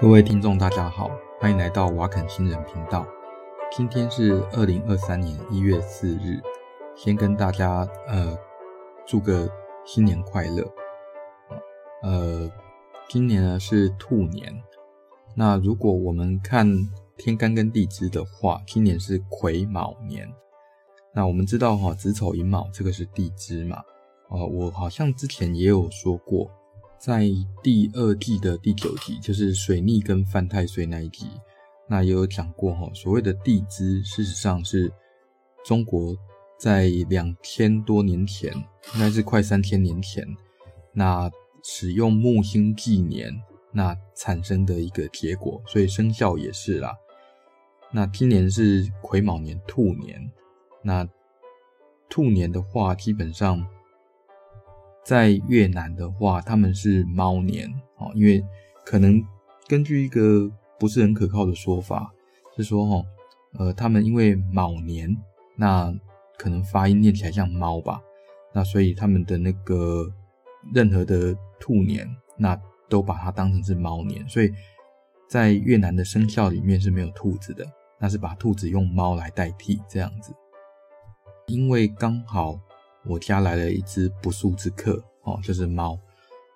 [0.00, 1.10] 各位听众，大家好，
[1.40, 3.04] 欢迎来到瓦肯新人频道。
[3.72, 6.40] 今天是二零二三年一月四日，
[6.94, 8.38] 先跟大家呃
[9.04, 9.50] 祝个
[9.84, 10.64] 新年快乐。
[12.04, 12.48] 呃，
[13.08, 14.62] 今年呢是兔年，
[15.34, 16.64] 那如果我们看
[17.16, 20.32] 天干跟地支的话，今年是癸卯年。
[21.12, 23.82] 那我们知道哈，子丑寅卯这个是地支嘛？
[24.30, 26.48] 呃，我好像之前也有说过。
[26.98, 27.30] 在
[27.62, 31.28] 第二季的第九集，就是水逆跟犯太岁那一集，
[31.88, 32.90] 那也有讲过哈。
[32.92, 34.92] 所谓的地支，事实上是
[35.64, 36.16] 中国
[36.58, 38.52] 在两千多年前，
[38.94, 40.26] 应该是快三千年前，
[40.92, 41.30] 那
[41.62, 43.32] 使用木星纪年，
[43.72, 46.96] 那产生的一个结果，所以生肖也是啦。
[47.92, 50.30] 那今年是癸卯年，兔年。
[50.82, 51.08] 那
[52.10, 53.64] 兔年的话，基本上。
[55.08, 58.44] 在越南的话，他们是猫年哦，因为
[58.84, 59.24] 可能
[59.66, 62.12] 根据一个不是很可靠的说法，
[62.58, 63.06] 是说哦，
[63.58, 65.16] 呃，他们因为卯年，
[65.56, 65.90] 那
[66.36, 68.02] 可能发音念起来像猫吧，
[68.52, 70.12] 那所以他们的那个
[70.74, 72.54] 任何的兔年，那
[72.90, 74.52] 都把它当成是猫年，所以
[75.26, 77.64] 在越南的生肖里面是没有兔子的，
[77.98, 80.34] 那是把兔子用猫来代替这样子，
[81.46, 82.60] 因为刚好。
[83.08, 85.98] 我家来了一只不速之客哦，就是猫，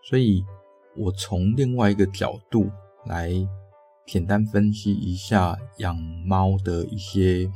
[0.05, 0.45] 所以
[0.95, 2.71] 我从另外一个角度
[3.07, 3.33] 来
[4.07, 7.51] 简单分析一下养猫的一些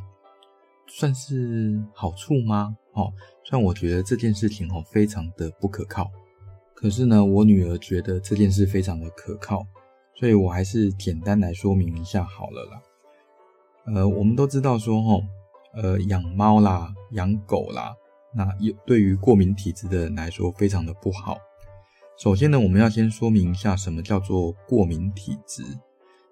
[0.89, 2.74] 算是好处吗？
[2.94, 3.12] 哦，
[3.44, 6.11] 虽然我觉得这件事情哦非常的不可靠，
[6.74, 9.67] 可是呢，我女儿觉得这件事非常的可靠，
[10.14, 12.83] 所以我还是简单来说明一下好了啦。
[13.94, 15.22] 呃，我们都知道说哦，
[15.74, 17.94] 呃，养猫啦，养狗啦。
[18.37, 21.39] 那有对于过敏体质的人来说非常的不好。
[22.19, 25.63] 首先呢，我们要先说明一下什么叫做过敏体质。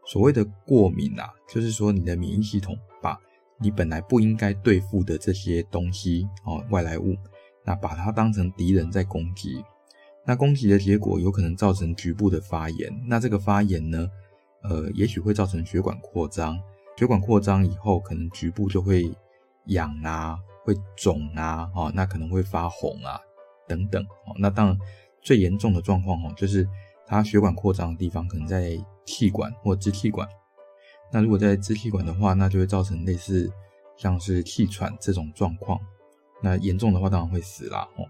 [0.06, 3.19] 所谓的过敏啊，就是说你的免疫系统把
[3.59, 7.16] 你本来不应该对付的这些东西哦，外来物，
[7.65, 9.65] 那把它当成敌人在攻击。
[10.26, 12.91] 那攻击的结果有可能造成局部的发炎。
[13.06, 14.09] 那这个发炎呢，
[14.62, 16.59] 呃，也许会造成血管扩张。
[16.97, 19.10] 血管扩张以后，可能局部就会
[19.66, 20.38] 痒啊。
[20.64, 23.20] 会肿啊，哦，那可能会发红啊，
[23.69, 24.78] 等等，哦，那当然
[25.20, 26.66] 最严重的状况哦，就是
[27.06, 30.26] 它血管扩张的地方可能在气管或支气管，
[31.12, 33.53] 那如果在支气管的话，那就会造成类似
[33.97, 35.78] 像是气喘这种状况，
[36.42, 38.08] 那严重的话当然会死啦，哦，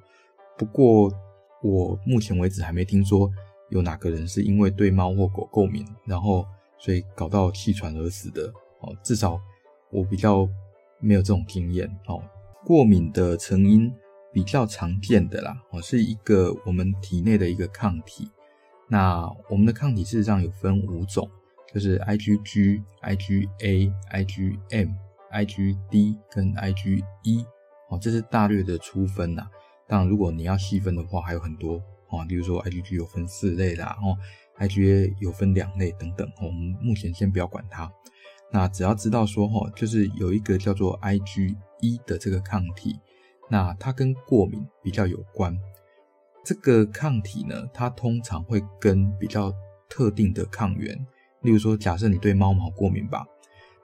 [0.57, 1.13] 不过
[1.61, 3.29] 我目前为止还没听说
[3.71, 6.47] 有哪个人是因为对猫或狗过敏，然后
[6.79, 8.47] 所以搞到气喘而死的，
[8.81, 9.41] 哦，至少
[9.91, 10.49] 我比较
[11.01, 12.23] 没有这种经验，哦。
[12.65, 13.93] 过敏的成因
[14.33, 18.31] 比较常见的啦，哦，是一个我们体内的一个抗体。
[18.89, 21.29] 那我们的抗体事实上有分五种，
[21.73, 24.95] 就是 IgG、IgA、IgM、
[25.31, 27.45] IgD 跟 IgE。
[27.91, 29.47] 哦，这是大略的粗分呐。
[29.87, 31.75] 当然，如果你要细分的话，还有很多
[32.09, 34.17] 哦，比如说 IgG 有分四类啦，哦
[34.59, 36.27] ，IgA 有分两类等等。
[36.41, 37.93] 我们目前先不要管它。
[38.55, 41.57] 那只要知道说，哈，就是有一个叫做 IgE
[42.07, 42.97] 的这个抗体，
[43.51, 45.59] 那它跟过敏比较有关。
[46.45, 49.53] 这个抗体呢，它通常会跟比较
[49.89, 50.97] 特定的抗原，
[51.43, 53.27] 例如说，假设你对猫毛过敏吧，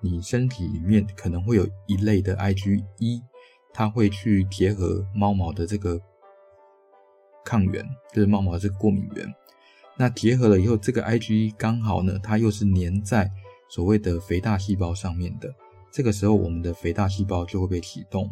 [0.01, 3.21] 你身体里面可能会有一类的 IgE，
[3.75, 6.01] 它会去结合猫毛的这个
[7.45, 9.27] 抗原，就是猫毛的这个过敏源。
[9.97, 13.29] 那结合了以后，这个 IgE 刚好呢，它又是粘在。
[13.71, 15.49] 所谓的肥大细胞上面的，
[15.93, 18.29] 这个时候我们的肥大细胞就会被启动，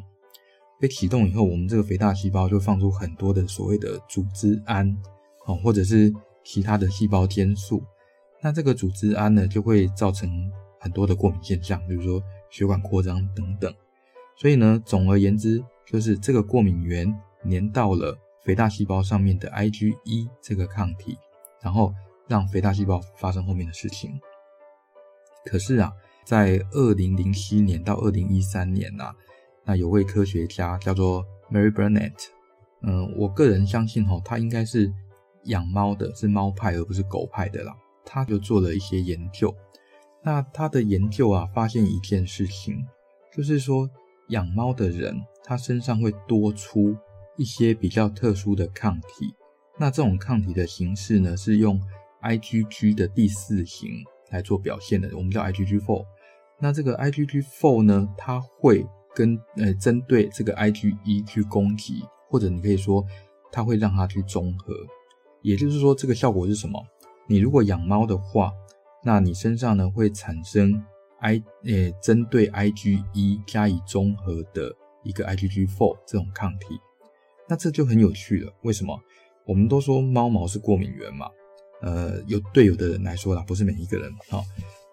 [0.80, 4.94] 被启动以后，我们这个肥大细胞就放出很多的所谓的组织胺，
[5.46, 6.12] 哦，或者是
[6.44, 7.82] 其他的细胞间素，
[8.42, 10.28] 那这个组织胺呢，就会造成
[10.80, 12.20] 很多的过敏现象，比如说
[12.50, 13.72] 血管扩张等等。
[14.36, 17.06] 所以呢，总而言之，就是这个过敏原
[17.48, 21.16] 粘到了肥大细胞上面的 IgE 这个抗体，
[21.60, 21.92] 然后
[22.26, 24.18] 让肥大细胞发生后面的事情。
[25.44, 25.92] 可是啊，
[26.24, 29.16] 在二零零七年到二零一三年呐、啊，
[29.64, 32.14] 那有位科学家叫做 Mary Burnett，
[32.82, 34.92] 嗯，我个人相信哈，他应该是
[35.44, 37.74] 养猫的，是猫派而不是狗派的啦。
[38.04, 39.54] 他就做了一些研究，
[40.22, 42.84] 那他的研究啊，发现一件事情，
[43.32, 43.88] 就是说
[44.28, 45.14] 养猫的人，
[45.44, 46.96] 他身上会多出
[47.36, 49.34] 一些比较特殊的抗体。
[49.78, 51.80] 那这种抗体的形式呢，是用
[52.22, 54.04] IgG 的第四型。
[54.30, 56.04] 来做表现的，我们叫 IgG4。
[56.60, 58.84] 那这个 IgG4 呢，它会
[59.14, 63.04] 跟呃针对这个 IgE 去攻击，或者你可以说
[63.52, 64.74] 它会让它去中和。
[65.42, 66.84] 也就是说，这个效果是什么？
[67.28, 68.52] 你如果养猫的话，
[69.04, 70.84] 那你身上呢会产生
[71.20, 76.78] I 呃针对 IgE 加以中和的一个 IgG4 这种抗体。
[77.48, 79.00] 那这就很有趣了，为什么？
[79.46, 81.30] 我们都说猫毛是过敏源嘛，
[81.80, 84.12] 呃，有对有的人来说啦，不是每一个人。
[84.28, 84.44] 好，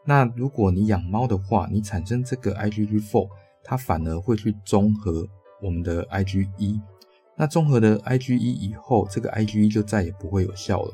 [0.04, 3.30] 那如果你养猫的话，你产生这个 IgG4，
[3.64, 5.28] 它反而会去中和
[5.62, 6.80] 我们的 IgE。
[7.36, 10.94] 那中和的 IgE 以后，这个 IgE 就再也不会有效了。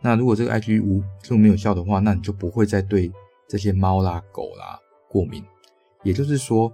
[0.00, 3.10] 那如果这个 IgE 无就没有效的话，那你就不会再对
[3.48, 4.78] 这些猫啦、狗啦
[5.08, 5.42] 过敏。
[6.02, 6.72] 也就是说，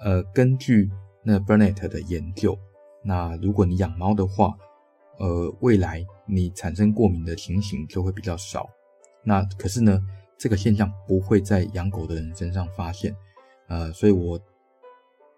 [0.00, 0.88] 呃，根据
[1.22, 2.56] 那 Burnett 的研究。
[3.04, 4.56] 那如果你养猫的话，
[5.22, 8.68] 呃，未来你产生过敏的情形就会比较少。
[9.24, 9.98] 那可是呢，
[10.36, 13.14] 这个现象不会在养狗的人身上发现。
[13.68, 14.36] 呃，所以我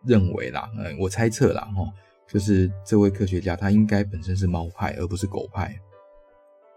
[0.07, 1.85] 认为啦，呃，我猜测啦，哈，
[2.27, 5.79] 就是这位科学家他应该本身是猫派而不是狗派。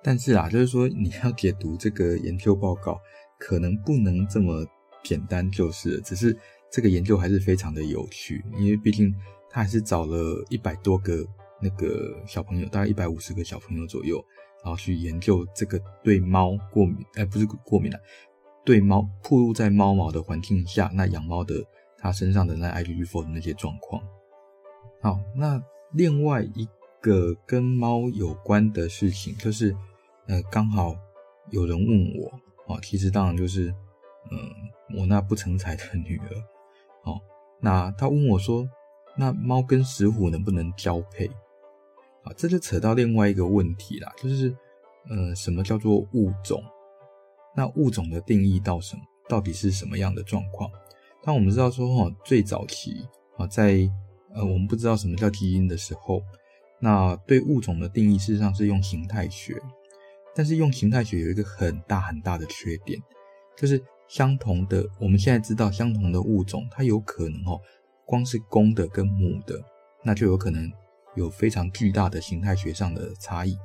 [0.04, 3.00] 但是啊，就是说你要解读这个研究报告，
[3.39, 4.68] 可能不能这么
[5.01, 6.38] 简单，就是，只是
[6.69, 9.15] 这个研究还是非常的有趣，因为毕竟。
[9.50, 11.25] 他还是找了一百多个
[11.59, 14.24] 那个小朋友，大概一百五十个小朋友左右，
[14.63, 18.00] 然后去研究这个对猫过敏，哎，不是过敏了，
[18.63, 21.56] 对猫暴露在猫毛的环境下，那养猫的
[21.98, 24.01] 它身上的那 IgG4 的那些状况。
[25.01, 25.62] 好，那
[25.94, 26.68] 另外一
[27.01, 29.75] 个跟猫有关的事情，就是
[30.27, 30.95] 呃，刚好
[31.51, 32.31] 有人问我，
[32.68, 33.69] 哦，其实当然就是，
[34.31, 36.27] 嗯、我那不成才的女儿，
[37.04, 37.19] 哦，
[37.62, 38.68] 那他问我说。
[39.19, 41.27] 那猫跟石虎能不能交配？
[42.36, 44.56] 这就扯到另外一个问题啦，就是，
[45.10, 46.64] 呃，什么叫做物种？
[47.56, 49.02] 那物种的定义到什么？
[49.30, 50.70] 到底是什么样的状况？
[51.24, 53.08] 当我们知道说，哈，最早期
[53.38, 53.90] 啊，在
[54.34, 56.22] 呃，我们不知道什么叫基因的时候，
[56.80, 59.56] 那对物种的定义事实上是用形态学，
[60.36, 63.00] 但是用形态学有一个很大很大的缺点，
[63.56, 67.60] 就是相同的，我们现在知道相同的物种，它有可能哦。
[68.06, 69.62] 光是公的跟母的，
[70.02, 70.72] 那就有可能
[71.18, 73.58] 有非常巨大的形态学上的差异。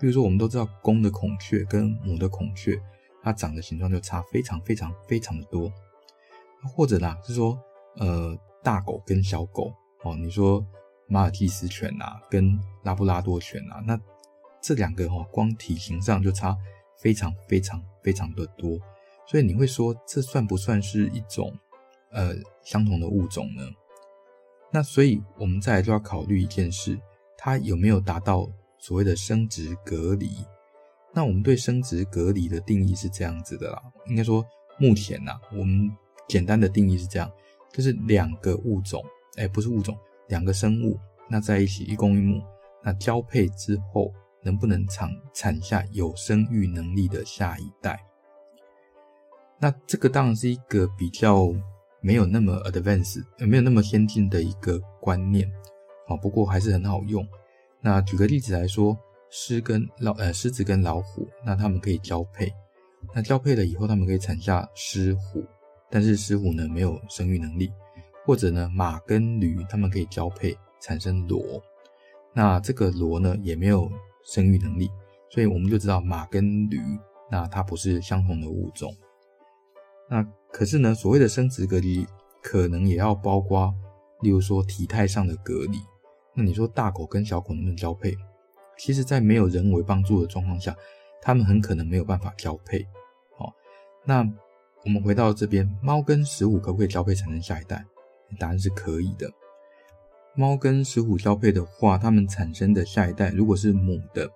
[0.00, 2.76] 比如说，我们都知道公的孔雀跟母的孔雀，
[3.22, 5.72] 它长的形状就差非常非常非常的多。
[6.74, 7.56] 或者啦，是说，
[7.96, 9.72] 呃，大狗跟小狗
[10.02, 10.66] 哦，你说
[11.06, 13.98] 马尔济斯犬啊，跟拉布拉多犬啊，那
[14.60, 16.56] 这两个哦，光体型上就差
[16.98, 18.78] 非常非常非常的多。
[19.26, 21.56] 所以你会说，这算不算是一种
[22.10, 22.34] 呃
[22.64, 23.62] 相同的物种呢？
[24.74, 26.98] 那所以，我们再来就要考虑一件事，
[27.38, 30.32] 它有没有达到所谓的生殖隔离？
[31.12, 34.44] 那我们对生殖隔离的定义是这样子的啦，应该说，
[34.76, 35.88] 目前呐，我们
[36.26, 37.30] 简单的定义是这样，
[37.72, 39.00] 就是两个物种，
[39.36, 40.98] 哎，不是物种，两个生物，
[41.28, 42.42] 那在一起一公一母，
[42.82, 44.12] 那交配之后
[44.42, 48.04] 能不能产产下有生育能力的下一代？
[49.60, 51.54] 那这个当然是一个比较。
[52.04, 55.50] 没有那么 advanced，没有那么先进的一个观念，
[56.06, 57.26] 啊，不过还是很好用。
[57.80, 58.94] 那举个例子来说，
[59.30, 62.52] 狮跟老呃狮子跟老虎，那他们可以交配，
[63.14, 65.42] 那交配了以后，他们可以产下狮虎，
[65.90, 67.72] 但是狮虎呢没有生育能力。
[68.26, 71.62] 或者呢马跟驴，他们可以交配产生骡，
[72.34, 73.90] 那这个骡呢也没有
[74.24, 74.90] 生育能力，
[75.30, 76.78] 所以我们就知道马跟驴，
[77.30, 78.94] 那它不是相同的物种。
[80.14, 82.06] 那可是呢，所谓的生殖隔离，
[82.40, 83.74] 可能也要包括，
[84.20, 85.76] 例如说体态上的隔离。
[86.34, 88.16] 那你说大狗跟小狗能不能交配？
[88.78, 90.72] 其实，在没有人为帮助的状况下，
[91.20, 92.86] 它们很可能没有办法交配。
[93.36, 93.52] 好，
[94.04, 94.24] 那
[94.84, 97.84] 我们回到这边，猫跟石虎可不可以交配产生下一代？
[98.38, 99.28] 答案是可以的。
[100.36, 104.30] 猫跟石虎交配的话，它们产生的下一代，如果是母的，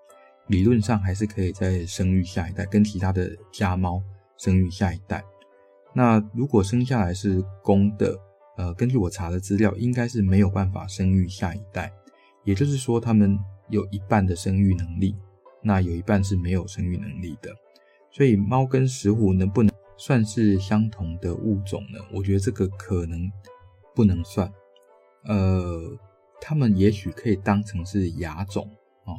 [0.48, 4.02] 理论上还是可以再生育下一代，跟其他的家猫
[4.36, 5.24] 生育下一代。
[5.98, 8.16] 那如果生下来是公的，
[8.56, 11.92] 呃，根据我查的资料，应该是没有办法生育下一代，
[12.44, 13.36] 也就是说，他们
[13.68, 15.16] 有一半的生育能力，
[15.60, 17.50] 那有一半是没有生育能力的。
[18.12, 21.98] 所以，猫跟石虎能不能算是相同的物种呢？
[22.14, 23.28] 我觉得这个可能
[23.92, 24.48] 不能算。
[25.24, 25.82] 呃，
[26.40, 28.70] 他们也许可以当成是亚种
[29.04, 29.18] 哦，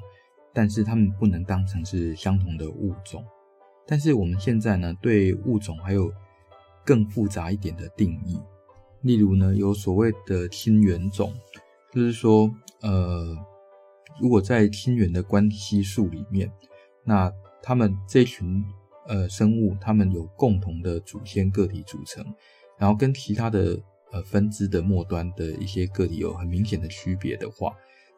[0.53, 3.21] 但是他们不能当成是相同的物种。
[3.86, 6.09] 但是我们现在呢，对物种还有
[6.86, 8.39] 更复杂一点的定义，
[9.01, 11.33] 例如呢，有所谓的亲缘种，
[11.91, 12.50] 就是说，
[12.81, 13.38] 呃，
[14.19, 16.51] 如果在亲缘的关系树里面，
[17.03, 17.31] 那
[17.62, 18.63] 他们这群
[19.07, 22.25] 呃生物，他们有共同的祖先个体组成，
[22.77, 23.79] 然后跟其他的
[24.12, 27.74] 呃分支的末端的一些个体有很明显的区别的话，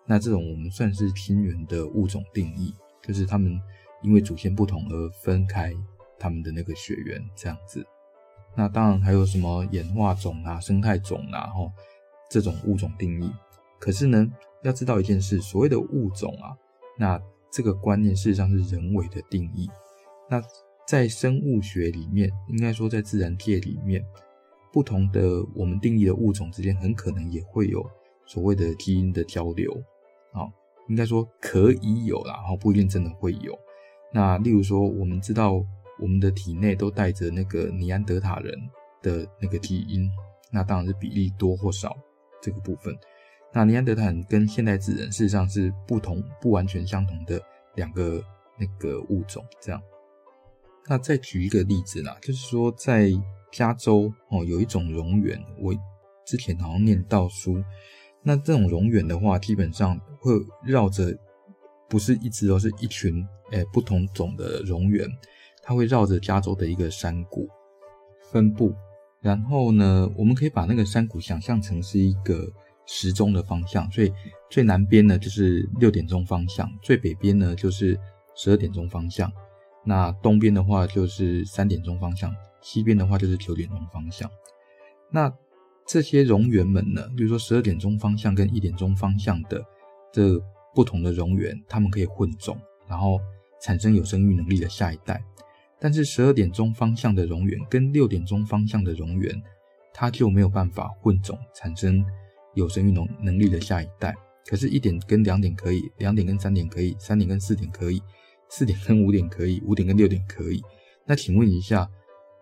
[0.05, 3.59] 那这种我们算是亲缘的物种定义，就是他们
[4.01, 5.73] 因为祖先不同而分开
[6.17, 7.85] 他们的那个血缘这样子。
[8.55, 11.71] 那当然还有什么演化种啊、生态种啊，吼
[12.29, 13.31] 这种物种定义。
[13.79, 14.27] 可是呢，
[14.63, 16.55] 要知道一件事，所谓的物种啊，
[16.97, 17.19] 那
[17.51, 19.69] 这个观念事实上是人为的定义。
[20.29, 20.41] 那
[20.87, 24.03] 在生物学里面，应该说在自然界里面，
[24.71, 27.83] 不同的我们定义的物种之间，很可能也会有
[28.25, 29.71] 所谓的基因的交流
[30.33, 30.45] 啊。
[30.89, 33.57] 应该说可以有啦，然后不一定真的会有。
[34.13, 35.63] 那例如说，我们知道
[36.01, 38.53] 我们的体内都带着那个尼安德塔人
[39.01, 40.09] 的那个基因，
[40.51, 41.95] 那当然是比例多或少
[42.41, 42.93] 这个部分。
[43.53, 47.41] 那尼安德塔人跟现代智人事实上是不同、不完全相同的
[47.75, 48.23] 两个
[48.57, 49.81] 那个物种，这样。
[50.87, 53.11] 那再举一个例子啦，就是说在
[53.51, 55.73] 加州哦，有一种蝾螈，我
[56.25, 57.63] 之前好像念到书。
[58.23, 60.33] 那这种蝾螈的话，基本上会
[60.65, 61.13] 绕着，
[61.89, 65.07] 不是一只哦，是一群诶不同种的蝾螈，
[65.71, 67.47] 它会绕着加州的一个山谷
[68.29, 68.75] 分布。
[69.21, 72.45] 然后呢，我们可以把那个山谷想象成是一个
[72.85, 74.11] 时钟的方向，所以
[74.49, 77.97] 最南边呢就是六点钟方向，最北边呢就是
[78.35, 79.31] 十二点钟方向，
[79.85, 84.29] 那东边的话就是三点钟方向，西边的话就是九点钟方向。
[85.09, 85.31] 那
[85.87, 89.63] 这些蠑螈们呢，比如说十二点钟方向跟一点钟方向的
[90.11, 90.37] 这
[90.75, 92.59] 不同的蠑螈，它们可以混种，
[92.89, 93.19] 然后
[93.61, 95.23] 产生有生育能力的下一代。
[95.81, 99.41] 但是十二点钟方向的蠑螈跟六点钟方向的蠑螈，
[99.91, 102.05] 它就没有办法混种，产生
[102.53, 104.15] 有生育能能力的下一代。
[104.45, 108.01] 可是，一点跟两点可以，两点跟三点可以，三点跟四点可以，
[108.49, 110.61] 四点跟五点可以，五点跟六点可以。
[111.05, 111.89] 那请问一下，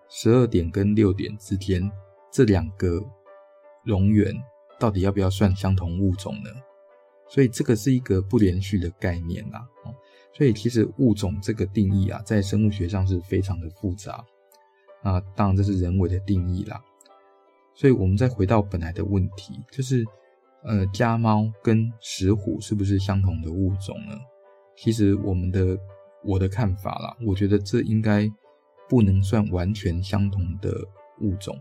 [0.09, 1.89] 十二点跟六点之间
[2.31, 3.01] 这两个？
[3.85, 4.35] 蠑螈
[4.77, 6.49] 到底要不要算相同物种呢？
[7.29, 9.65] 所以这个是一个不连续的概念啦。
[10.33, 14.23] 所以其实物种这个定义啊，在生物学上是非常的复杂。
[15.01, 16.81] 啊，当然这是人为的定义啦。
[17.73, 20.05] 所以我们再回到本来的问题，就是
[20.63, 24.17] 呃，家猫跟石虎是不是相同的物种呢？
[24.77, 25.77] 其实我们的
[26.23, 28.29] 我的看法啦，我觉得这应该
[28.89, 30.73] 不能算完全相同的
[31.21, 31.57] 物种，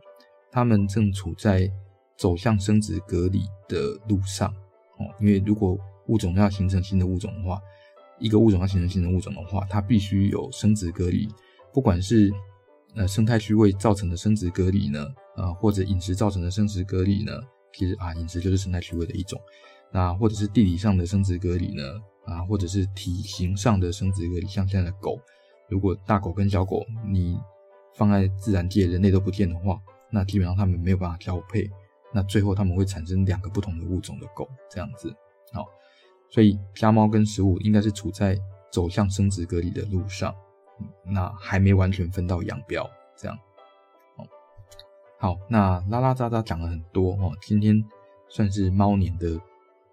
[0.51, 1.71] 它们正处在。
[2.19, 4.51] 走向生殖隔离的路上，
[4.99, 7.61] 哦，因为如果物种要形成新的物种的话，
[8.19, 11.29] 一个物种要形成新的物种的话，它必须有生殖隔离，
[11.73, 12.33] 不管是
[12.95, 15.07] 呃生态区位造成的生殖隔离呢，
[15.37, 17.33] 呃或者饮食造成的生殖隔离呢，
[17.73, 19.41] 其实啊饮食就是生态区位的一种，
[19.93, 21.83] 那或者是地理上的生殖隔离呢，
[22.25, 25.19] 啊或者是体型上的生殖隔离，像现在的狗，
[25.69, 27.39] 如果大狗跟小狗你
[27.95, 31.69] 放在自然界，人类都不见的话，那基本上它们没有办法交配。
[32.11, 35.15] 那最后他们会产生两个不同的物种的狗，这样子，
[35.53, 35.67] 好，
[36.29, 38.39] 所以家猫跟食物应该是处在
[38.71, 40.35] 走向生殖隔离的路上，
[41.05, 43.39] 那还没完全分道扬镳，这样，
[45.19, 47.83] 好，那拉拉杂杂讲了很多哦，今天
[48.29, 49.41] 算是猫年的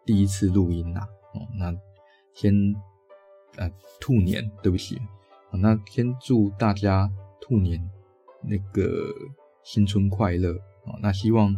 [0.06, 1.74] 第一次录音啦，哦，那
[2.34, 2.54] 先
[3.56, 5.02] 呃兔年，对不起，
[5.50, 7.90] 好，那先祝大家兔年
[8.42, 9.14] 那个
[9.64, 10.52] 新春快乐，
[10.86, 11.56] 哦，那希望。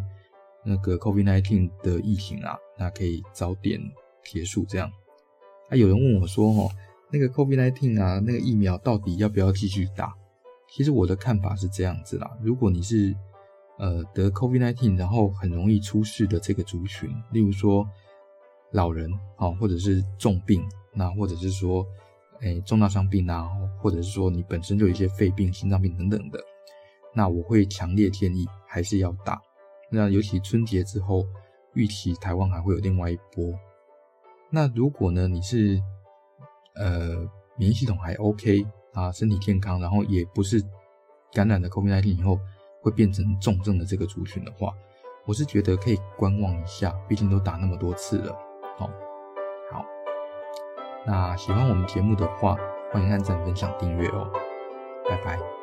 [0.70, 3.80] 那个 COVID-19 的疫情啊，那可以早点
[4.28, 4.92] 结束这样。
[5.70, 6.70] 啊，有人问我说，哦，
[7.12, 10.14] 那个 COVID-19 啊，那个疫苗到底要不要继续打？
[10.70, 13.16] 其实我的看法是这样子啦，如果你是
[13.78, 17.88] 呃得 COVID-19 然后很容易出事的这个族群，例如说
[18.72, 20.62] 老人啊，或者是重病，
[20.94, 21.86] 那或者是说
[22.42, 23.50] 诶重大伤病啊，
[23.82, 26.40] 或者是说你本身就有一些肺病、心脏病等等的，
[27.14, 29.42] 那我会强烈建议还是要打。
[29.90, 31.26] 那尤其春节之后，
[31.74, 33.54] 预期台湾还会有另外一波。
[34.50, 35.82] 那如果呢，你是
[36.76, 37.16] 呃
[37.58, 40.64] 免疫系统还 OK 啊，身体健康，然后也不是
[41.34, 42.40] 感染了 COVID-19 以后
[42.82, 44.74] 会变成重症的这个族群的话，
[45.26, 48.34] 我是觉得可以观望一下，毕竟都打那么多次了。
[48.78, 48.90] 好，
[49.72, 49.86] 好，
[51.06, 52.56] 那喜欢我们节目的话，
[52.92, 54.32] 欢迎按赞、分享、订阅哦。
[55.10, 55.57] 拜拜。